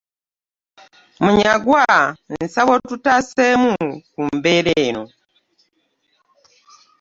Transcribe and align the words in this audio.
Munyagwa 1.23 1.83
nsaba 2.43 2.69
otutaaseemu 2.77 3.71
ku 4.11 4.21
mbeera 4.35 4.73
eno. 4.85 5.03